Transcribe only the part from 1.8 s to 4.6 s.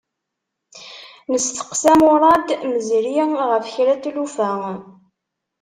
Murad Mezri ɣef kra n tlufa.